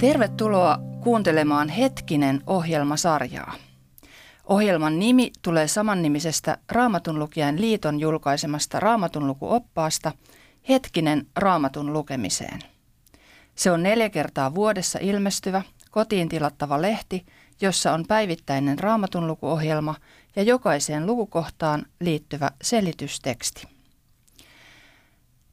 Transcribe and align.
Tervetuloa 0.00 0.78
kuuntelemaan 1.00 1.68
Hetkinen 1.68 2.42
ohjelmasarjaa. 2.46 3.54
Ohjelman 4.44 4.98
nimi 4.98 5.30
tulee 5.42 5.68
samannimisestä 5.68 6.58
Raamatunlukijan 6.68 7.60
liiton 7.60 8.00
julkaisemasta 8.00 8.80
raamatunlukuoppaasta 8.80 10.12
Hetkinen 10.68 11.26
raamatun 11.36 11.92
lukemiseen. 11.92 12.60
Se 13.54 13.70
on 13.70 13.82
neljä 13.82 14.10
kertaa 14.10 14.54
vuodessa 14.54 14.98
ilmestyvä, 15.02 15.62
kotiin 15.90 16.28
tilattava 16.28 16.82
lehti, 16.82 17.26
jossa 17.60 17.92
on 17.92 18.04
päivittäinen 18.08 18.78
raamatunlukuohjelma 18.78 19.94
ja 20.36 20.42
jokaiseen 20.42 21.06
lukukohtaan 21.06 21.86
liittyvä 22.00 22.50
selitysteksti. 22.62 23.79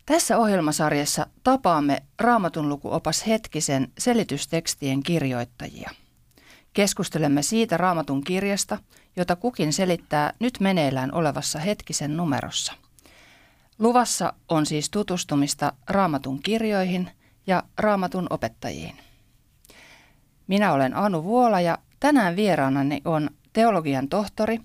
Tässä 0.08 0.38
ohjelmasarjassa 0.38 1.28
tapaamme 1.44 2.04
Raamatun 2.20 2.70
lukuopas 2.70 3.28
hetkisen 3.28 3.88
selitystekstien 3.98 5.04
kirjoittajia. 5.04 5.92
Keskustelemme 6.74 7.42
siitä 7.42 7.78
Raamatun 7.78 8.24
kirjasta, 8.24 8.78
jota 9.16 9.36
kukin 9.36 9.74
selittää 9.74 10.34
nyt 10.40 10.60
meneillään 10.60 11.14
olevassa 11.14 11.60
hetkisen 11.60 12.18
numerossa. 12.18 12.74
Luvassa 13.80 14.34
on 14.50 14.66
siis 14.66 14.90
tutustumista 14.90 15.74
Raamatun 15.90 16.40
kirjoihin 16.40 17.12
ja 17.48 17.64
Raamatun 17.78 18.28
opettajiin. 18.30 18.96
Minä 20.48 20.74
olen 20.74 20.96
Anu 20.96 21.24
Vuola 21.24 21.62
ja 21.62 21.78
tänään 22.00 22.36
vieraanani 22.36 23.02
on 23.06 23.30
teologian 23.54 24.08
tohtori, 24.10 24.60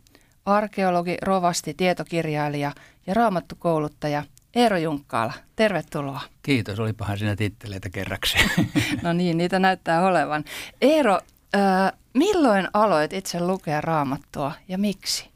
arkeologi, 0.47 1.17
rovasti, 1.23 1.75
tietokirjailija 1.75 2.73
ja 3.07 3.15
raamattukouluttaja 3.15 4.25
Eero 4.55 4.77
Junkkaala, 4.77 5.33
tervetuloa. 5.57 6.21
Kiitos, 6.43 6.81
olipahan 6.81 7.19
siinä 7.19 7.37
titteleitä 7.37 7.91
kerrakseen. 7.91 8.51
no 9.03 9.13
niin, 9.13 9.39
niitä 9.39 9.59
näyttää 9.59 10.07
olevan. 10.07 10.45
Eero, 10.81 11.21
äh, 11.57 11.93
milloin 12.15 12.69
aloit 12.73 13.13
itse 13.13 13.41
lukea 13.41 13.81
raamattua 13.81 14.53
ja 14.69 14.79
miksi? 14.79 15.31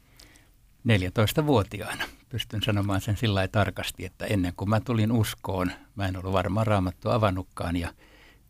14-vuotiaana. 0.87 2.03
Pystyn 2.29 2.63
sanomaan 2.63 3.01
sen 3.01 3.17
sillä 3.17 3.47
tarkasti, 3.47 4.05
että 4.05 4.25
ennen 4.25 4.53
kuin 4.57 4.69
mä 4.69 4.79
tulin 4.79 5.11
uskoon, 5.11 5.71
mä 5.95 6.07
en 6.07 6.17
ollut 6.17 6.33
varmaan 6.33 6.67
raamattua 6.67 7.13
avannutkaan 7.13 7.75
ja 7.75 7.93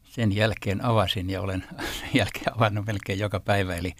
sen 0.03 0.35
jälkeen 0.35 0.85
avasin 0.85 1.29
ja 1.29 1.41
olen 1.41 1.63
sen 1.99 2.09
jälkeen 2.13 2.55
avannut 2.55 2.85
melkein 2.85 3.19
joka 3.19 3.39
päivä. 3.39 3.75
Eli, 3.75 3.93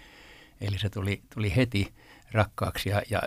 eli 0.60 0.78
se 0.78 0.90
tuli, 0.90 1.22
tuli 1.34 1.56
heti 1.56 1.94
rakkaaksi 2.32 2.88
ja, 2.88 3.02
ja 3.10 3.22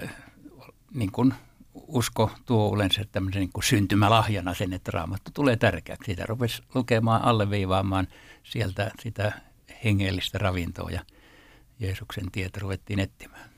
niin 0.93 1.11
kuin 1.11 1.33
usko 1.73 2.31
tuo 2.45 2.75
yleensä 2.75 3.05
tämmöisen 3.11 3.39
niin 3.39 3.51
kuin 3.53 3.63
syntymälahjana 3.63 4.53
sen, 4.53 4.73
että 4.73 4.91
raamattu 4.93 5.31
tulee 5.33 5.55
tärkeäksi. 5.55 6.11
Sitä 6.11 6.25
rupesi 6.25 6.63
lukemaan, 6.75 7.23
alleviivaamaan 7.23 8.07
sieltä 8.43 8.91
sitä 8.99 9.31
hengellistä 9.83 10.37
ravintoa 10.37 10.89
ja 10.89 11.01
Jeesuksen 11.79 12.31
tietä 12.31 12.59
ruvettiin 12.59 12.99
etsimään. 12.99 13.49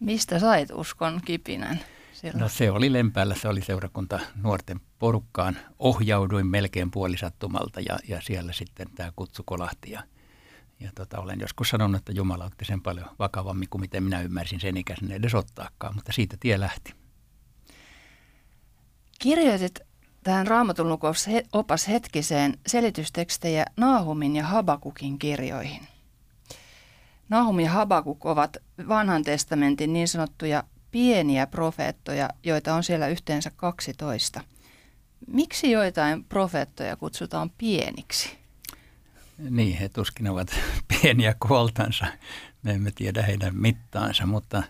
Mistä 0.00 0.38
sait 0.38 0.70
uskon 0.72 1.20
kipinän? 1.24 1.80
Silloin? 2.12 2.40
No 2.40 2.48
se 2.48 2.70
oli 2.70 2.92
Lempäällä, 2.92 3.34
se 3.34 3.48
oli 3.48 3.62
seurakunta 3.62 4.20
nuorten 4.42 4.80
porukkaan. 4.98 5.56
Ohjauduin 5.78 6.46
melkein 6.46 6.90
puolisattumalta 6.90 7.80
ja, 7.80 7.98
ja 8.08 8.20
siellä 8.20 8.52
sitten 8.52 8.86
tämä 8.94 9.12
kutsu 9.16 9.42
kolahti. 9.46 9.90
Ja, 9.90 10.02
ja 10.80 10.90
tota, 10.94 11.20
olen 11.20 11.40
joskus 11.40 11.68
sanonut, 11.68 11.98
että 11.98 12.12
Jumala 12.12 12.44
otti 12.44 12.64
sen 12.64 12.82
paljon 12.82 13.06
vakavammin 13.18 13.68
kuin 13.68 13.80
miten 13.80 14.02
minä 14.02 14.20
ymmärsin 14.20 14.60
sen 14.60 14.76
ikäisen 14.76 15.12
edes 15.12 15.34
ottaakaan, 15.34 15.94
mutta 15.94 16.12
siitä 16.12 16.36
tie 16.40 16.60
lähti. 16.60 16.99
Kirjoitit 19.22 19.80
tähän 20.22 20.46
raamatun 20.46 20.98
opas 21.52 21.88
hetkiseen 21.88 22.58
selitystekstejä 22.66 23.64
Naahumin 23.76 24.36
ja 24.36 24.44
Habakukin 24.44 25.18
kirjoihin. 25.18 25.82
Nahum 27.28 27.60
ja 27.60 27.70
Habakuk 27.70 28.26
ovat 28.26 28.56
vanhan 28.88 29.22
testamentin 29.22 29.92
niin 29.92 30.08
sanottuja 30.08 30.64
pieniä 30.90 31.46
profeettoja, 31.46 32.28
joita 32.44 32.74
on 32.74 32.84
siellä 32.84 33.08
yhteensä 33.08 33.50
12. 33.56 34.40
Miksi 35.26 35.70
joitain 35.70 36.24
profeettoja 36.24 36.96
kutsutaan 36.96 37.50
pieniksi? 37.58 38.30
Niin, 39.50 39.78
he 39.78 39.88
tuskin 39.88 40.28
ovat 40.28 40.48
pieniä 40.88 41.34
kuoltansa. 41.48 42.06
Me 42.62 42.72
emme 42.72 42.90
tiedä 42.90 43.22
heidän 43.22 43.56
mittaansa, 43.56 44.26
mutta 44.26 44.62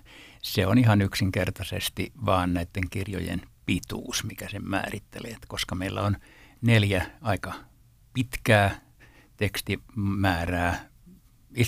se 0.43 0.67
on 0.67 0.79
ihan 0.79 1.03
yksinkertaisesti 1.03 2.13
vaan 2.27 2.55
näiden 2.55 2.91
kirjojen 2.91 3.43
pituus, 3.71 4.25
mikä 4.25 4.49
sen 4.49 4.69
määrittelee. 4.69 5.31
Että 5.31 5.47
koska 5.49 5.75
meillä 5.75 6.03
on 6.03 6.17
neljä 6.63 7.07
aika 7.21 7.53
pitkää 8.13 8.81
tekstimäärää 9.37 10.89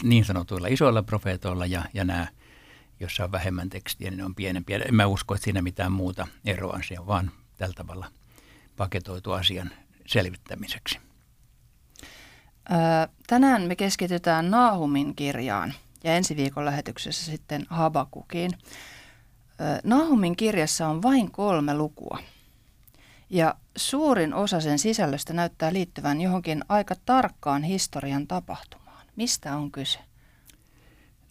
niin 0.03 0.25
sanotuilla 0.25 0.69
isoilla 0.69 1.03
profeetoilla 1.03 1.67
ja, 1.67 1.85
ja 1.95 2.05
nämä, 2.05 2.27
jossa 3.01 3.25
on 3.25 3.33
vähemmän 3.33 3.71
tekstiä, 3.71 4.11
niin 4.11 4.19
ne 4.19 4.25
on 4.25 4.35
pienempiä. 4.35 4.79
En 4.79 4.95
mä 4.95 5.07
usko, 5.07 5.35
että 5.35 5.45
siinä 5.45 5.63
mitään 5.63 5.93
muuta 5.93 6.27
eroa 6.45 6.73
on, 6.73 6.83
on 6.99 7.07
vaan 7.07 7.31
tällä 7.59 7.75
tavalla 7.75 8.07
paketoitu 8.77 9.33
asian 9.33 9.71
selvittämiseksi. 10.07 10.99
tänään 13.27 13.63
me 13.63 13.77
keskitytään 13.77 14.51
Naahumin 14.51 15.17
kirjaan 15.17 15.75
ja 16.05 16.17
ensi 16.17 16.37
viikon 16.37 16.65
lähetyksessä 16.65 17.31
sitten 17.31 17.67
Habakukiin. 17.71 18.51
Nahumin 19.85 20.37
kirjassa 20.37 20.89
on 20.89 21.03
vain 21.03 21.31
kolme 21.31 21.75
lukua. 21.75 22.19
Ja 23.31 23.55
suurin 23.77 24.35
osa 24.35 24.61
sen 24.61 24.79
sisällöstä 24.79 25.33
näyttää 25.33 25.73
liittyvän 25.73 26.21
johonkin 26.21 26.65
aika 26.69 26.95
tarkkaan 27.07 27.63
historian 27.63 28.27
tapahtumaan. 28.27 29.07
Mistä 29.17 29.57
on 29.57 29.73
kyse? 29.73 29.99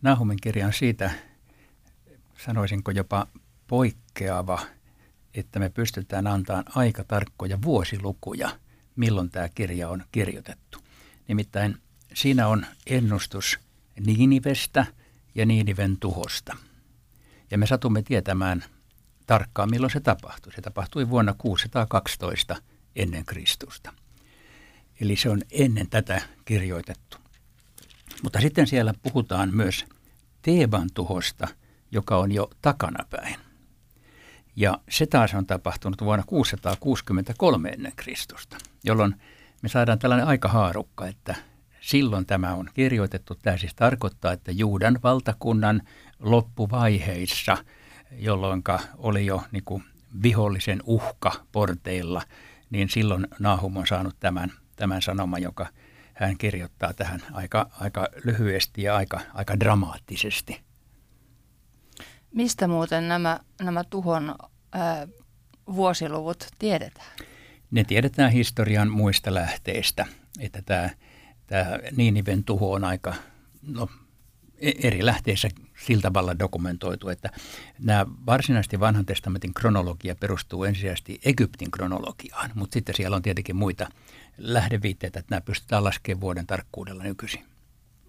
Nahumin 0.01 0.37
kirja 0.41 0.65
on 0.67 0.73
siitä, 0.73 1.11
sanoisinko 2.45 2.91
jopa 2.91 3.27
poikkeava, 3.67 4.59
että 5.33 5.59
me 5.59 5.69
pystytään 5.69 6.27
antamaan 6.27 6.65
aika 6.75 7.03
tarkkoja 7.03 7.61
vuosilukuja, 7.61 8.49
milloin 8.95 9.29
tämä 9.29 9.49
kirja 9.49 9.89
on 9.89 10.03
kirjoitettu. 10.11 10.79
Nimittäin 11.27 11.77
siinä 12.13 12.47
on 12.47 12.65
ennustus 12.87 13.59
Niinivestä 14.05 14.85
ja 15.35 15.45
Niiniven 15.45 15.97
tuhosta– 15.97 16.57
ja 17.51 17.57
me 17.57 17.67
satumme 17.67 18.01
tietämään 18.01 18.63
tarkkaan, 19.27 19.69
milloin 19.69 19.91
se 19.91 19.99
tapahtui. 19.99 20.53
Se 20.53 20.61
tapahtui 20.61 21.09
vuonna 21.09 21.35
612 21.37 22.55
ennen 22.95 23.25
Kristusta. 23.25 23.93
Eli 25.01 25.15
se 25.15 25.29
on 25.29 25.41
ennen 25.51 25.89
tätä 25.89 26.21
kirjoitettu. 26.45 27.17
Mutta 28.23 28.41
sitten 28.41 28.67
siellä 28.67 28.93
puhutaan 29.03 29.55
myös 29.55 29.85
Teeban 30.41 30.89
tuhosta, 30.93 31.47
joka 31.91 32.17
on 32.17 32.31
jo 32.31 32.49
takanapäin. 32.61 33.35
Ja 34.55 34.77
se 34.89 35.05
taas 35.05 35.33
on 35.33 35.45
tapahtunut 35.45 36.01
vuonna 36.01 36.23
663 36.27 37.69
ennen 37.69 37.93
Kristusta, 37.95 38.57
jolloin 38.83 39.15
me 39.61 39.69
saadaan 39.69 39.99
tällainen 39.99 40.27
aikahaarukka, 40.27 41.07
että 41.07 41.35
silloin 41.81 42.25
tämä 42.25 42.53
on 42.53 42.69
kirjoitettu. 42.73 43.35
Tämä 43.35 43.57
siis 43.57 43.75
tarkoittaa, 43.75 44.33
että 44.33 44.51
Juudan 44.51 44.99
valtakunnan 45.03 45.81
loppuvaiheissa, 46.19 47.57
jolloin 48.11 48.63
oli 48.97 49.25
jo 49.25 49.43
niin 49.51 49.63
kuin 49.63 49.83
vihollisen 50.23 50.81
uhka 50.85 51.31
porteilla, 51.51 52.21
niin 52.69 52.89
silloin 52.89 53.27
Nahum 53.39 53.77
on 53.77 53.87
saanut 53.87 54.15
tämän, 54.19 54.51
tämän 54.75 55.01
sanoman, 55.01 55.41
joka 55.41 55.67
hän 56.13 56.37
kirjoittaa 56.37 56.93
tähän 56.93 57.21
aika, 57.33 57.69
aika 57.79 58.07
lyhyesti 58.23 58.83
ja 58.83 58.95
aika, 58.95 59.19
aika 59.33 59.59
dramaattisesti. 59.59 60.61
Mistä 62.35 62.67
muuten 62.67 63.07
nämä, 63.07 63.39
nämä 63.61 63.83
tuhon 63.83 64.35
ää, 64.71 65.07
vuosiluvut 65.67 66.47
tiedetään? 66.59 67.07
Ne 67.71 67.83
tiedetään 67.83 68.31
historian 68.31 68.91
muista 68.91 69.33
lähteistä, 69.33 70.05
että 70.39 70.61
tämä, 70.61 70.89
tämä 71.51 71.79
Niiniven 71.95 72.43
tuho 72.43 72.71
on 72.71 72.83
aika 72.83 73.13
no, 73.67 73.89
e-, 74.57 74.87
eri 74.87 75.05
lähteissä 75.05 75.49
sillä 75.85 76.01
tavalla 76.01 76.39
dokumentoitu, 76.39 77.09
että 77.09 77.29
nämä 77.79 78.05
varsinaisesti 78.25 78.79
vanhan 78.79 79.05
testamentin 79.05 79.53
kronologia 79.53 80.15
perustuu 80.15 80.63
ensisijaisesti 80.63 81.19
Egyptin 81.25 81.71
kronologiaan, 81.71 82.51
mutta 82.55 82.73
sitten 82.73 82.95
siellä 82.95 83.15
on 83.15 83.21
tietenkin 83.21 83.55
muita 83.55 83.89
lähdeviitteitä, 84.37 85.19
että 85.19 85.35
nämä 85.35 85.41
pystytään 85.41 85.83
laskemaan 85.83 86.21
vuoden 86.21 86.47
tarkkuudella 86.47 87.03
nykyisin. 87.03 87.45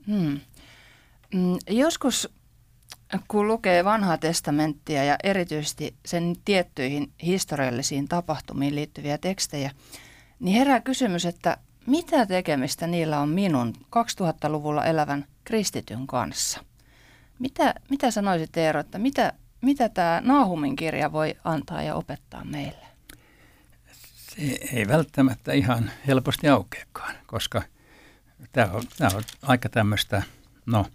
Hmm. 0.06 0.40
Mm, 1.34 1.56
joskus 1.70 2.28
kun 3.28 3.46
lukee 3.46 3.84
vanhaa 3.84 4.18
testamenttia 4.18 5.04
ja 5.04 5.16
erityisesti 5.24 5.94
sen 6.06 6.34
tiettyihin 6.44 7.12
historiallisiin 7.22 8.08
tapahtumiin 8.08 8.74
liittyviä 8.74 9.18
tekstejä, 9.18 9.70
niin 10.40 10.58
herää 10.58 10.80
kysymys, 10.80 11.26
että 11.26 11.56
mitä 11.86 12.26
tekemistä 12.26 12.86
niillä 12.86 13.20
on 13.20 13.28
minun 13.28 13.72
2000-luvulla 13.76 14.84
elävän 14.84 15.24
kristityn 15.44 16.06
kanssa– 16.06 16.60
mitä, 17.38 17.74
mitä 17.90 18.10
sanoisit 18.10 18.56
Eero, 18.56 18.80
että 18.80 18.98
mitä, 18.98 19.32
mitä 19.60 19.88
tämä 19.88 20.22
Naahumin 20.24 20.76
kirja 20.76 21.12
voi 21.12 21.36
antaa 21.44 21.82
ja 21.82 21.94
opettaa 21.94 22.44
meille? 22.44 22.86
Se 24.12 24.58
ei 24.72 24.88
välttämättä 24.88 25.52
ihan 25.52 25.90
helposti 26.06 26.48
aukeakaan, 26.48 27.14
koska 27.26 27.62
Tämä 28.52 28.72
on, 28.72 28.82
tämä 28.98 29.10
on 29.16 29.22
aika 29.42 29.68
tämmöistä, 29.68 30.22
no, 30.66 30.86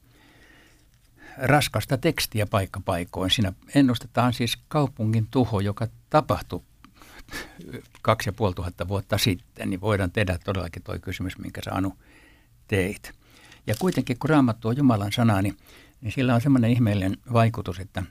raskasta 1.38 1.98
tekstiä 1.98 2.46
paikkapaikoin. 2.46 3.32
Siinä 3.32 3.54
ennustetaan 3.76 4.34
siis 4.34 4.58
kaupungin 4.68 5.28
tuho, 5.32 5.60
joka 5.60 5.88
tapahtui 6.10 6.62
kaksi 8.02 8.30
ja 8.30 8.34
puoli 8.34 8.54
tuhatta 8.54 8.88
vuotta 8.88 9.18
sitten, 9.18 9.70
niin 9.70 9.82
voidaan 9.82 10.12
tehdä 10.12 10.40
todellakin 10.46 10.84
tuo 10.84 10.96
kysymys, 11.02 11.38
minkä 11.38 11.62
sä 11.66 11.72
Anu 11.72 11.94
teit. 12.68 13.12
Ja 13.68 13.76
kuitenkin 13.80 14.20
kun 14.20 14.30
raamattu 14.30 14.68
on 14.68 14.78
Jumalan 14.78 15.12
sana, 15.12 15.42
niin, 15.42 15.58
niin 16.02 16.12
sillä 16.12 16.36
on 16.36 16.42
semmoinen 16.42 16.72
ihmeellinen 16.72 17.18
vaikutus, 17.34 17.80
että 17.80 18.04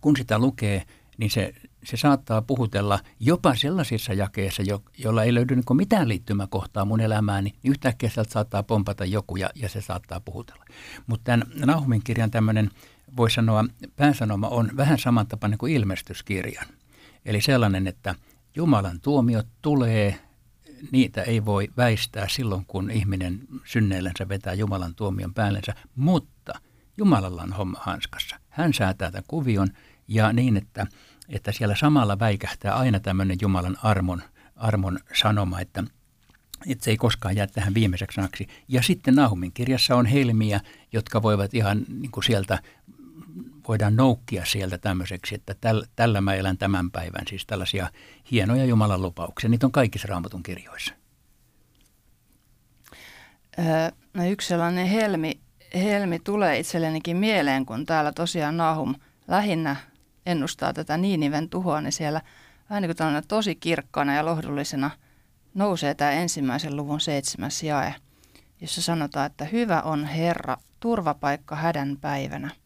kun 0.00 0.16
sitä 0.16 0.38
lukee, 0.38 0.82
niin 1.18 1.30
se, 1.30 1.54
se 1.84 1.96
saattaa 1.96 2.42
puhutella 2.42 3.00
jopa 3.20 3.54
sellaisissa 3.54 4.12
jakeissa, 4.12 4.62
jo, 4.62 4.82
joilla 4.98 5.24
ei 5.24 5.34
löydy 5.34 5.56
niin 5.56 5.76
mitään 5.76 6.08
liittymäkohtaa 6.08 6.84
mun 6.84 7.00
elämään, 7.00 7.44
niin 7.44 7.54
yhtäkkiä 7.64 8.10
sieltä 8.10 8.32
saattaa 8.32 8.62
pompata 8.62 9.04
joku 9.04 9.36
ja, 9.36 9.50
ja 9.54 9.68
se 9.68 9.80
saattaa 9.80 10.20
puhutella. 10.20 10.64
Mutta 11.06 11.24
tämän 11.24 11.46
Nahumin 11.54 12.04
kirjan 12.04 12.30
tämmöinen, 12.30 12.70
voi 13.16 13.30
sanoa, 13.30 13.64
pääsanoma 13.96 14.48
on 14.48 14.70
vähän 14.76 14.98
samantapainen 14.98 15.58
kuin 15.58 15.72
ilmestyskirjan. 15.72 16.66
Eli 17.24 17.40
sellainen, 17.40 17.86
että 17.86 18.14
Jumalan 18.56 19.00
tuomiot 19.00 19.46
tulee, 19.62 20.18
niitä 20.90 21.22
ei 21.22 21.44
voi 21.44 21.68
väistää 21.76 22.28
silloin, 22.28 22.64
kun 22.66 22.90
ihminen 22.90 23.40
synneillänsä 23.64 24.28
vetää 24.28 24.54
Jumalan 24.54 24.94
tuomion 24.94 25.34
päällensä, 25.34 25.74
mutta 25.96 26.52
Jumalalla 26.96 27.42
on 27.42 27.52
homma 27.52 27.78
hanskassa. 27.80 28.36
Hän 28.48 28.74
säätää 28.74 29.10
tämän 29.10 29.24
kuvion 29.28 29.68
ja 30.08 30.32
niin, 30.32 30.56
että, 30.56 30.86
että 31.28 31.52
siellä 31.52 31.76
samalla 31.76 32.18
väikähtää 32.18 32.74
aina 32.74 33.00
tämmöinen 33.00 33.38
Jumalan 33.42 33.76
armon, 33.82 34.22
armon 34.56 34.98
sanoma, 35.20 35.60
että, 35.60 35.84
että 36.66 36.84
se 36.84 36.90
ei 36.90 36.96
koskaan 36.96 37.36
jää 37.36 37.46
tähän 37.46 37.74
viimeiseksi 37.74 38.14
sanaksi. 38.14 38.48
Ja 38.68 38.82
sitten 38.82 39.14
Nahumin 39.14 39.52
kirjassa 39.52 39.96
on 39.96 40.06
helmiä, 40.06 40.60
jotka 40.92 41.22
voivat 41.22 41.54
ihan 41.54 41.84
niin 41.88 42.10
kuin 42.10 42.24
sieltä 42.24 42.58
voidaan 43.68 43.96
noukkia 43.96 44.44
sieltä 44.44 44.78
tämmöiseksi, 44.78 45.34
että 45.34 45.54
täl, 45.60 45.84
tällä 45.96 46.20
mä 46.20 46.34
elän 46.34 46.58
tämän 46.58 46.90
päivän, 46.90 47.26
siis 47.28 47.46
tällaisia 47.46 47.88
hienoja 48.30 48.64
Jumalan 48.64 49.02
lupauksia. 49.02 49.50
Niitä 49.50 49.66
on 49.66 49.72
kaikissa 49.72 50.08
raamatun 50.08 50.42
kirjoissa. 50.42 50.94
no 54.14 54.24
yksi 54.24 54.48
sellainen 54.48 54.86
helmi, 54.86 55.40
helmi 55.74 56.18
tulee 56.18 56.58
itsellenikin 56.58 57.16
mieleen, 57.16 57.66
kun 57.66 57.86
täällä 57.86 58.12
tosiaan 58.12 58.56
Nahum 58.56 58.94
lähinnä 59.28 59.76
ennustaa 60.26 60.72
tätä 60.72 60.96
Niiniven 60.96 61.48
tuhoa, 61.48 61.80
niin 61.80 61.92
siellä 61.92 62.20
vähän 62.70 62.82
niin 62.82 62.96
kuin 62.96 63.24
tosi 63.28 63.54
kirkkana 63.54 64.14
ja 64.14 64.24
lohdullisena 64.24 64.90
nousee 65.54 65.94
tämä 65.94 66.10
ensimmäisen 66.10 66.76
luvun 66.76 67.00
seitsemäs 67.00 67.62
jae, 67.62 67.94
jossa 68.60 68.82
sanotaan, 68.82 69.26
että 69.26 69.44
hyvä 69.44 69.82
on 69.82 70.04
Herra, 70.04 70.56
turvapaikka 70.80 71.56
hädän 71.56 71.96
päivänä– 72.00 72.50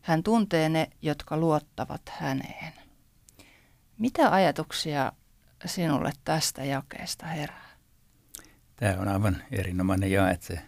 hän 0.00 0.22
tuntee 0.22 0.68
ne, 0.68 0.90
jotka 1.02 1.36
luottavat 1.36 2.02
häneen. 2.08 2.72
Mitä 3.98 4.32
ajatuksia 4.32 5.12
sinulle 5.64 6.12
tästä 6.24 6.64
jakeesta 6.64 7.26
herää? 7.26 7.70
Tämä 8.76 8.96
on 9.00 9.08
aivan 9.08 9.42
erinomainen 9.52 10.12
jae, 10.12 10.30
että 10.30 10.46
se 10.46 10.60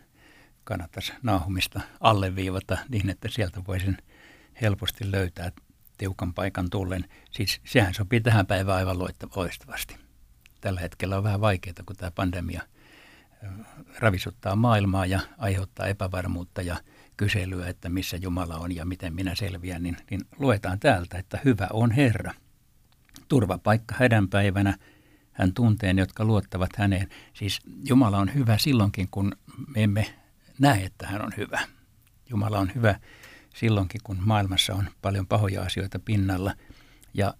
kannattaisi 0.64 1.12
Nahumista 1.22 1.80
alleviivata 2.00 2.78
niin, 2.88 3.10
että 3.10 3.28
sieltä 3.28 3.60
voisin 3.66 3.96
helposti 4.60 5.10
löytää 5.10 5.52
tiukan 5.98 6.34
paikan 6.34 6.70
tullen. 6.70 7.04
Siis 7.30 7.60
sehän 7.64 7.94
sopii 7.94 8.20
tähän 8.20 8.46
päivään 8.46 8.78
aivan 8.78 8.98
loistavasti. 9.36 9.96
Tällä 10.60 10.80
hetkellä 10.80 11.16
on 11.16 11.24
vähän 11.24 11.40
vaikeaa, 11.40 11.74
kun 11.86 11.96
tämä 11.96 12.10
pandemia 12.10 12.62
ravisuttaa 13.98 14.56
maailmaa 14.56 15.06
ja 15.06 15.20
aiheuttaa 15.38 15.86
epävarmuutta 15.86 16.62
ja 16.62 16.76
kyselyä, 17.22 17.68
että 17.68 17.88
missä 17.88 18.16
Jumala 18.16 18.56
on 18.56 18.74
ja 18.74 18.84
miten 18.84 19.14
minä 19.14 19.34
selviän, 19.34 19.82
niin, 19.82 19.96
niin 20.10 20.20
luetaan 20.38 20.80
täältä, 20.80 21.18
että 21.18 21.38
hyvä 21.44 21.68
on 21.72 21.90
Herra. 21.90 22.34
Turvapaikka 23.28 23.94
hädänpäivänä, 23.98 24.78
hän 25.32 25.54
tuntee 25.54 25.92
ne, 25.92 26.02
jotka 26.02 26.24
luottavat 26.24 26.70
häneen. 26.76 27.08
Siis 27.34 27.60
Jumala 27.84 28.18
on 28.18 28.34
hyvä 28.34 28.58
silloinkin, 28.58 29.08
kun 29.10 29.32
me 29.74 29.82
emme 29.82 30.14
näe, 30.58 30.84
että 30.84 31.06
hän 31.06 31.22
on 31.24 31.32
hyvä. 31.36 31.60
Jumala 32.30 32.58
on 32.58 32.72
hyvä 32.74 33.00
silloinkin, 33.54 34.00
kun 34.04 34.18
maailmassa 34.20 34.74
on 34.74 34.88
paljon 35.02 35.26
pahoja 35.26 35.62
asioita 35.62 35.98
pinnalla. 35.98 36.54
Ja 37.14 37.34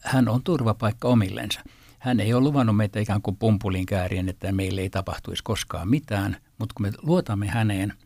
hän 0.00 0.28
on 0.28 0.42
turvapaikka 0.42 1.08
omillensa. 1.08 1.60
Hän 1.98 2.20
ei 2.20 2.34
ole 2.34 2.42
luvannut 2.42 2.76
meitä 2.76 3.00
ikään 3.00 3.22
kuin 3.22 3.36
pumpuliin 3.36 3.86
käärien, 3.86 4.28
että 4.28 4.52
meille 4.52 4.80
ei 4.80 4.90
tapahtuisi 4.90 5.44
koskaan 5.44 5.88
mitään, 5.88 6.36
mutta 6.58 6.74
kun 6.74 6.86
me 6.86 6.92
luotamme 7.02 7.48
häneen– 7.48 7.92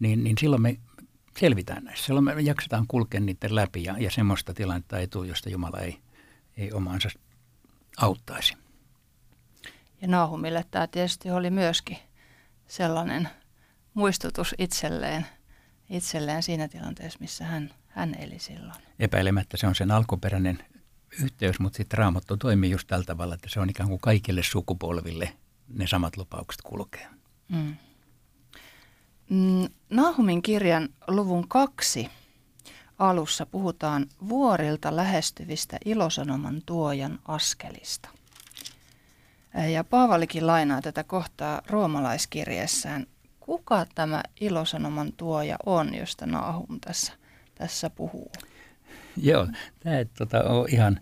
niin, 0.00 0.24
niin 0.24 0.38
silloin 0.40 0.62
me 0.62 0.78
selvitään 1.38 1.84
näissä. 1.84 2.04
Silloin 2.04 2.24
me 2.24 2.40
jaksetaan 2.40 2.86
kulkea 2.88 3.20
niiden 3.20 3.54
läpi 3.54 3.84
ja, 3.84 3.98
ja 3.98 4.10
semmoista 4.10 4.54
tilannetta 4.54 4.98
ei 4.98 5.08
tule, 5.08 5.26
josta 5.26 5.50
Jumala 5.50 5.78
ei, 5.78 5.98
ei 6.56 6.72
omaansa 6.72 7.08
auttaisi. 7.96 8.56
Ja 10.02 10.08
Nahumille 10.08 10.64
tämä 10.70 10.86
tietysti 10.86 11.30
oli 11.30 11.50
myöskin 11.50 11.98
sellainen 12.66 13.28
muistutus 13.94 14.54
itselleen, 14.58 15.26
itselleen 15.90 16.42
siinä 16.42 16.68
tilanteessa, 16.68 17.18
missä 17.20 17.44
hän, 17.44 17.70
hän 17.88 18.14
eli 18.18 18.38
silloin. 18.38 18.82
Epäilemättä 18.98 19.56
se 19.56 19.66
on 19.66 19.74
sen 19.74 19.90
alkuperäinen 19.90 20.64
yhteys, 21.22 21.60
mutta 21.60 21.76
sitten 21.76 21.98
Raamattu 21.98 22.36
toimii 22.36 22.70
just 22.70 22.88
tällä 22.88 23.04
tavalla, 23.04 23.34
että 23.34 23.48
se 23.48 23.60
on 23.60 23.70
ikään 23.70 23.88
kuin 23.88 24.00
kaikille 24.00 24.42
sukupolville 24.42 25.32
ne 25.68 25.86
samat 25.86 26.16
lupaukset 26.16 26.62
kulkee. 26.62 27.06
Mm. 27.48 27.76
Mm, 29.30 29.68
Nahumin 29.90 30.42
kirjan 30.42 30.88
luvun 31.08 31.48
kaksi 31.48 32.08
alussa 32.98 33.46
puhutaan 33.46 34.06
vuorilta 34.28 34.96
lähestyvistä 34.96 35.78
ilosanoman 35.84 36.62
tuojan 36.66 37.18
askelista. 37.28 38.08
Ja 39.72 39.84
Paavalikin 39.84 40.46
lainaa 40.46 40.82
tätä 40.82 41.04
kohtaa 41.04 41.62
roomalaiskirjeessään. 41.66 43.06
Kuka 43.40 43.86
tämä 43.94 44.22
ilosanoman 44.40 45.12
tuoja 45.12 45.56
on, 45.66 45.94
josta 45.94 46.26
Nahum 46.26 46.80
tässä, 46.80 47.12
tässä 47.54 47.90
puhuu? 47.90 48.32
Joo, 49.16 49.48
tämä 49.80 49.98
ei 49.98 50.04
tota, 50.04 50.42
ole 50.42 50.68
ihan, 50.68 51.00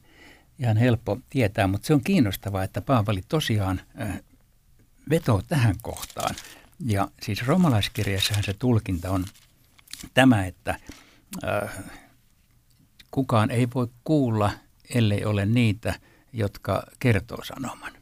ihan 0.59 0.77
helppo 0.77 1.19
tietää, 1.31 1.67
mutta 1.67 1.87
se 1.87 1.95
on 1.95 2.05
kiinnostavaa, 2.05 2.63
että 2.63 2.81
Paavali 2.81 3.21
tosiaan 3.29 3.81
äh, 4.01 4.21
vetoo 5.11 5.43
tähän 5.49 5.75
kohtaan– 5.83 6.35
ja 6.85 7.09
siis 7.23 7.47
romalaiskirjassahan 7.47 8.45
se 8.45 8.53
tulkinta 8.53 9.11
on 9.11 9.25
tämä, 10.15 10.47
että 10.47 10.79
äh, 11.45 11.71
kukaan 13.11 13.51
ei 13.51 13.69
voi 13.75 13.89
kuulla, 14.05 14.51
ellei 14.95 15.25
ole 15.25 15.47
niitä, 15.47 15.95
jotka 16.33 16.83
kertoo 16.99 17.45
sanoman. 17.45 17.93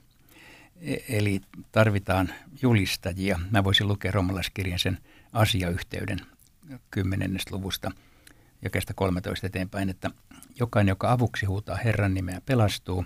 E- 0.80 0.96
eli 1.08 1.40
tarvitaan 1.72 2.34
julistajia. 2.62 3.40
Mä 3.50 3.64
voisin 3.64 3.88
lukea 3.88 4.12
romalaiskirjan 4.12 4.78
sen 4.78 4.98
asiayhteyden 5.32 6.18
10. 6.90 7.36
luvusta 7.50 7.90
jokaista 8.62 8.94
13 8.94 9.46
eteenpäin, 9.46 9.88
että 9.88 10.10
jokainen, 10.60 10.92
joka 10.92 11.12
avuksi 11.12 11.46
huutaa 11.46 11.76
Herran 11.76 12.14
nimeä, 12.14 12.40
pelastuu. 12.46 13.04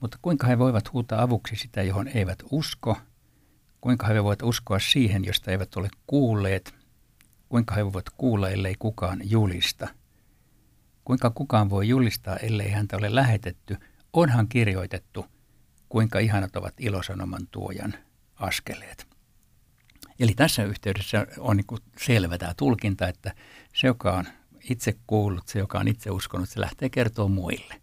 Mutta 0.00 0.18
kuinka 0.22 0.46
he 0.46 0.58
voivat 0.58 0.92
huutaa 0.92 1.22
avuksi 1.22 1.56
sitä, 1.56 1.82
johon 1.82 2.08
eivät 2.08 2.42
usko– 2.50 2.96
Kuinka 3.80 4.06
he 4.06 4.24
voivat 4.24 4.42
uskoa 4.42 4.78
siihen, 4.78 5.24
josta 5.24 5.50
eivät 5.50 5.76
ole 5.76 5.88
kuulleet? 6.06 6.74
Kuinka 7.48 7.74
he 7.74 7.84
voivat 7.84 8.10
kuulla, 8.16 8.50
ellei 8.50 8.74
kukaan 8.78 9.20
julista? 9.24 9.88
Kuinka 11.04 11.30
kukaan 11.30 11.70
voi 11.70 11.88
julistaa, 11.88 12.36
ellei 12.36 12.70
häntä 12.70 12.96
ole 12.96 13.14
lähetetty? 13.14 13.76
Onhan 14.12 14.48
kirjoitettu, 14.48 15.26
kuinka 15.88 16.18
ihanat 16.18 16.56
ovat 16.56 16.74
ilosanoman 16.80 17.46
tuojan 17.50 17.94
askeleet. 18.36 19.06
Eli 20.20 20.34
tässä 20.34 20.64
yhteydessä 20.64 21.26
on 21.38 21.56
niin 21.56 21.80
selvä 21.98 22.38
tämä 22.38 22.54
tulkinta, 22.56 23.08
että 23.08 23.34
se, 23.74 23.86
joka 23.86 24.12
on 24.12 24.24
itse 24.70 24.96
kuullut, 25.06 25.48
se, 25.48 25.58
joka 25.58 25.78
on 25.78 25.88
itse 25.88 26.10
uskonut, 26.10 26.48
se 26.48 26.60
lähtee 26.60 26.88
kertoa 26.88 27.28
muille. 27.28 27.74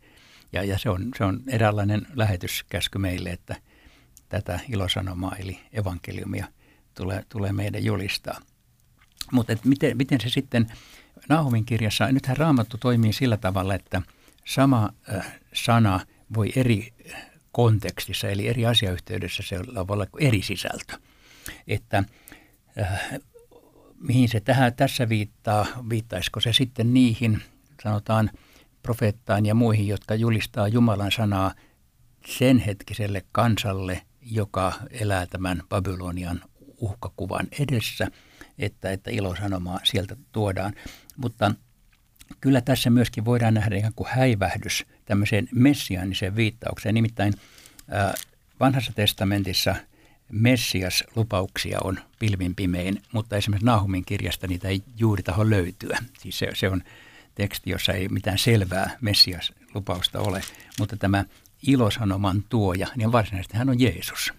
Ja, 0.54 0.64
ja 0.64 0.78
se, 0.78 0.90
on, 0.90 1.12
se 1.18 1.24
on 1.24 1.44
eräänlainen 1.48 2.08
lähetyskäsky 2.14 3.00
meille, 3.00 3.30
että– 3.30 3.56
tätä 4.34 4.60
ilosanomaa 4.70 5.36
eli 5.36 5.60
evankeliumia 5.74 6.48
tulee, 6.94 7.24
tulee 7.30 7.54
meidän 7.54 7.84
julistaa. 7.84 8.40
Mutta 9.32 9.54
miten, 9.64 9.98
miten 9.98 10.22
se 10.22 10.30
sitten 10.30 10.72
Nahumin 11.30 11.66
kirjassa, 11.66 12.12
nythän 12.12 12.38
raamattu 12.38 12.78
toimii 12.78 13.14
sillä 13.14 13.38
tavalla, 13.38 13.76
että 13.76 14.02
sama 14.46 14.90
äh, 15.16 15.40
sana 15.54 16.00
voi 16.36 16.52
eri 16.56 16.94
kontekstissa, 17.52 18.30
eli 18.30 18.48
eri 18.48 18.66
asiayhteydessä 18.66 19.44
se 19.46 19.60
voi 19.60 19.86
olla 19.90 20.06
eri 20.20 20.42
sisältö. 20.42 20.98
Että 21.68 22.04
äh, 22.82 23.02
mihin 24.00 24.30
se 24.30 24.40
tähän, 24.40 24.74
tässä 24.74 25.10
viittaa, 25.10 25.66
viittaisiko 25.90 26.40
se 26.40 26.54
sitten 26.54 26.94
niihin, 26.94 27.42
sanotaan 27.84 28.30
profeettaan 28.84 29.46
ja 29.46 29.56
muihin, 29.56 29.88
jotka 29.88 30.16
julistaa 30.16 30.68
Jumalan 30.68 31.12
sanaa 31.12 31.54
sen 32.26 32.60
hetkiselle 32.60 33.24
kansalle– 33.32 34.02
joka 34.26 34.74
elää 34.90 35.26
tämän 35.26 35.64
Babylonian 35.70 36.42
uhkakuvan 36.78 37.48
edessä, 37.60 38.08
että, 38.60 38.92
että 38.92 39.12
ilosanomaa 39.12 39.80
sieltä 39.84 40.16
tuodaan. 40.32 40.74
Mutta 41.18 41.52
kyllä 42.42 42.62
tässä 42.62 42.90
myöskin 42.90 43.26
voidaan 43.26 43.54
nähdä 43.54 43.78
ikään 43.78 43.94
kuin 43.96 44.10
häivähdys 44.12 44.86
tämmöiseen 45.06 45.50
messiaaniseen 45.52 46.36
viittaukseen. 46.36 46.96
Nimittäin 46.96 47.34
äh, 47.94 48.14
vanhassa 48.60 48.92
testamentissa 48.96 49.76
Messias 50.32 51.04
lupauksia 51.16 51.80
on 51.84 52.00
pilvin 52.20 52.56
pimein, 52.56 53.02
mutta 53.12 53.36
esimerkiksi 53.36 53.66
Nahumin 53.66 54.06
kirjasta 54.06 54.48
niitä 54.48 54.68
ei 54.68 54.84
juuri 54.98 55.24
taho 55.24 55.50
löytyä. 55.50 55.98
Siis 56.20 56.40
se, 56.40 56.50
se 56.54 56.70
on 56.70 56.84
teksti, 57.36 57.70
jossa 57.70 57.94
ei 57.94 58.10
mitään 58.10 58.38
selvää 58.38 58.98
Messias-lupausta 59.02 60.20
ole, 60.20 60.42
mutta 60.80 60.98
tämä 60.98 61.26
ilosanoman 61.68 62.44
tuoja, 62.50 62.88
niin 62.96 63.12
varsinaisesti 63.12 63.58
hän 63.58 63.70
on 63.70 63.80
Jeesus. 63.80 64.34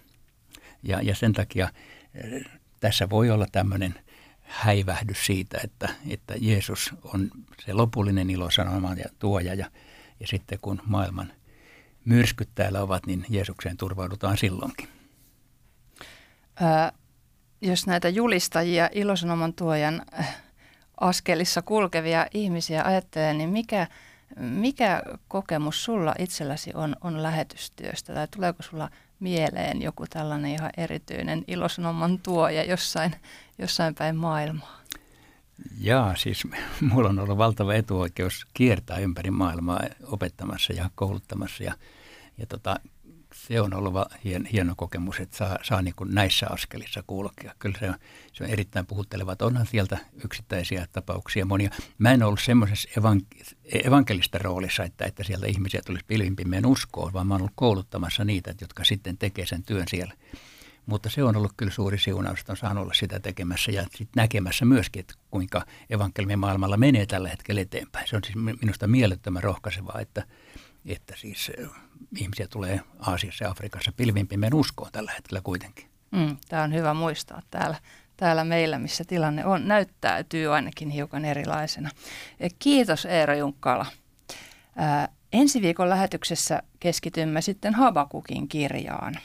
Ja, 0.83 1.01
ja 1.01 1.15
sen 1.15 1.33
takia 1.33 1.69
eh, 2.13 2.45
tässä 2.79 3.09
voi 3.09 3.29
olla 3.29 3.45
tämmöinen 3.51 3.95
häivähdys 4.41 5.25
siitä, 5.25 5.57
että, 5.63 5.89
että 6.09 6.33
Jeesus 6.37 6.93
on 7.03 7.31
se 7.65 7.73
lopullinen 7.73 8.29
ilosanoma 8.29 8.93
ja 8.93 9.05
tuoja 9.19 9.53
ja, 9.53 9.65
ja 10.19 10.27
sitten 10.27 10.59
kun 10.61 10.81
maailman 10.85 11.33
myrskyt 12.05 12.49
täällä 12.55 12.81
ovat, 12.81 13.05
niin 13.05 13.25
Jeesukseen 13.29 13.77
turvaudutaan 13.77 14.37
silloinkin. 14.37 14.89
Ää, 16.55 16.91
jos 17.61 17.87
näitä 17.87 18.09
julistajia, 18.09 18.89
ilosanoman 18.93 19.53
tuojan 19.53 20.01
äh, 20.19 20.43
askelissa 20.99 21.61
kulkevia 21.61 22.27
ihmisiä 22.33 22.83
ajattelee, 22.83 23.33
niin 23.33 23.49
mikä, 23.49 23.87
mikä 24.39 25.01
kokemus 25.27 25.83
sulla 25.83 26.15
itselläsi 26.19 26.71
on, 26.73 26.95
on 27.01 27.23
lähetystyöstä? 27.23 28.13
Tai 28.13 28.27
tuleeko 28.27 28.63
sulla 28.63 28.89
mieleen 29.19 29.81
joku 29.81 30.05
tällainen 30.09 30.51
ihan 30.51 30.71
erityinen 30.77 31.43
ilosanoman 31.47 32.19
tuoja 32.19 32.63
jossain, 32.63 33.15
jossain 33.57 33.95
päin 33.95 34.15
maailmaa? 34.15 34.81
Jaa, 35.79 36.15
siis 36.15 36.43
mulla 36.91 37.09
on 37.09 37.19
ollut 37.19 37.37
valtava 37.37 37.73
etuoikeus 37.73 38.47
kiertää 38.53 38.97
ympäri 38.97 39.31
maailmaa 39.31 39.81
opettamassa 40.03 40.73
ja 40.73 40.89
kouluttamassa 40.95 41.63
ja, 41.63 41.73
ja 42.37 42.45
tota, 42.45 42.79
se 43.35 43.61
on 43.61 43.73
ollut 43.73 43.93
hien, 44.23 44.45
hieno 44.45 44.73
kokemus, 44.77 45.19
että 45.19 45.37
saa, 45.37 45.57
saa 45.63 45.81
niin 45.81 45.93
kuin 45.95 46.15
näissä 46.15 46.47
askelissa 46.49 47.03
kulkea. 47.07 47.53
Kyllä 47.59 47.79
se 47.79 47.89
on, 47.89 47.95
se 48.33 48.43
on 48.43 48.49
erittäin 48.49 48.85
puhutteleva, 48.85 49.31
että 49.31 49.45
onhan 49.45 49.65
sieltä 49.65 49.97
yksittäisiä 50.23 50.87
tapauksia 50.91 51.45
monia. 51.45 51.69
Mä 51.97 52.11
en 52.11 52.23
ollut 52.23 52.39
semmoisessa 52.41 52.89
evank- 52.89 53.55
evankelista 53.85 54.37
roolissa, 54.37 54.83
että, 54.83 55.05
että 55.05 55.23
sieltä 55.23 55.47
ihmisiä 55.47 55.81
tulisi 55.85 56.05
pilvimpimeen 56.05 56.65
uskoon, 56.65 57.13
vaan 57.13 57.27
mä 57.27 57.33
oon 57.33 57.41
ollut 57.41 57.53
kouluttamassa 57.55 58.25
niitä, 58.25 58.53
jotka 58.61 58.83
sitten 58.83 59.17
tekee 59.17 59.45
sen 59.45 59.63
työn 59.63 59.85
siellä. 59.87 60.13
Mutta 60.85 61.09
se 61.09 61.23
on 61.23 61.35
ollut 61.35 61.53
kyllä 61.57 61.71
suuri 61.71 61.97
siunaus, 61.97 62.39
että 62.39 62.53
on 62.53 62.57
saanut 62.57 62.83
olla 62.83 62.93
sitä 62.93 63.19
tekemässä 63.19 63.71
ja 63.71 63.85
sit 63.95 64.09
näkemässä 64.15 64.65
myöskin, 64.65 64.99
että 64.99 65.13
kuinka 65.31 65.65
evankelmin 65.89 66.39
maailmalla 66.39 66.77
menee 66.77 67.05
tällä 67.05 67.29
hetkellä 67.29 67.61
eteenpäin. 67.61 68.07
Se 68.07 68.15
on 68.15 68.23
siis 68.23 68.35
minusta 68.61 68.87
mielettömän 68.87 69.43
rohkaisevaa, 69.43 69.99
että, 69.99 70.23
että 70.85 71.13
siis 71.17 71.51
ihmisiä 72.17 72.47
tulee 72.47 72.81
Aasiassa 72.99 73.43
ja 73.43 73.51
Afrikassa 73.51 73.91
pilvimpimeen 73.97 74.53
uskoon 74.53 74.91
tällä 74.91 75.11
hetkellä 75.11 75.41
kuitenkin. 75.41 75.89
Mm, 76.11 76.37
tämä 76.49 76.63
on 76.63 76.73
hyvä 76.73 76.93
muistaa 76.93 77.41
täällä, 77.51 77.77
täällä 78.17 78.43
meillä, 78.43 78.79
missä 78.79 79.03
tilanne 79.03 79.45
on, 79.45 79.67
näyttäytyy 79.67 80.55
ainakin 80.55 80.89
hiukan 80.89 81.25
erilaisena. 81.25 81.89
E, 82.39 82.47
kiitos 82.59 83.05
Eero 83.05 83.33
Junkkala. 83.33 83.85
Ää, 84.75 85.09
ensi 85.33 85.61
viikon 85.61 85.89
lähetyksessä 85.89 86.63
keskitymme 86.79 87.41
sitten 87.41 87.73
Habakukin 87.73 88.47
kirjaan. 88.47 89.15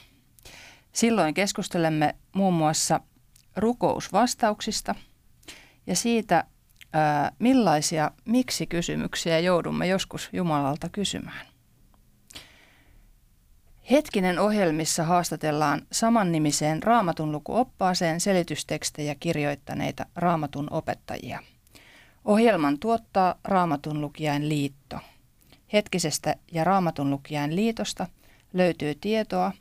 Silloin 0.93 1.33
keskustelemme 1.33 2.15
muun 2.35 2.53
muassa 2.53 2.99
rukousvastauksista 3.55 4.95
ja 5.87 5.95
siitä, 5.95 6.43
ää, 6.93 7.31
millaisia 7.39 8.11
miksi-kysymyksiä 8.25 9.39
joudumme 9.39 9.87
joskus 9.87 10.29
Jumalalta 10.33 10.89
kysymään. 10.89 11.50
Hetkinen 13.91 14.39
ohjelmissa 14.39 15.03
haastatellaan 15.03 15.81
samannimiseen 15.91 16.83
raamatun 16.83 17.31
lukuoppaaseen 17.31 18.21
selitystekstejä 18.21 19.15
kirjoittaneita 19.15 20.05
raamatun 20.15 20.67
opettajia. 20.71 21.39
Ohjelman 22.25 22.79
tuottaa 22.79 23.35
Raamatun 23.43 24.01
lukijain 24.01 24.49
liitto. 24.49 24.99
Hetkisestä 25.73 26.35
ja 26.51 26.63
Raamatun 26.63 27.09
lukijain 27.09 27.55
liitosta 27.55 28.07
löytyy 28.53 28.95
tietoa 28.95 29.51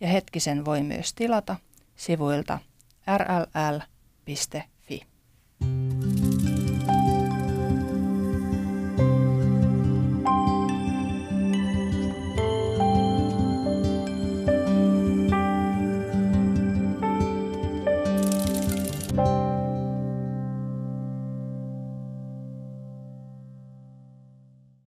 ja 0.00 0.08
hetkisen 0.08 0.64
voi 0.64 0.82
myös 0.82 1.14
tilata 1.14 1.56
sivuilta 1.96 2.58
rll.fi. 3.18 4.73